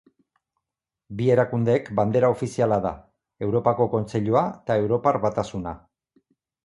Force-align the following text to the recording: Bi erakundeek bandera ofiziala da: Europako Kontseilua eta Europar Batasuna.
Bi 1.17 1.27
erakundeek 1.33 1.91
bandera 1.99 2.31
ofiziala 2.35 2.79
da: 2.85 2.93
Europako 3.49 3.87
Kontseilua 3.93 4.43
eta 4.57 4.79
Europar 4.87 5.21
Batasuna. 5.27 5.77